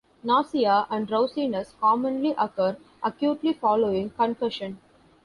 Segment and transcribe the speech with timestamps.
[0.23, 4.79] Nausea and drowsiness commonly occur acutely following concussion.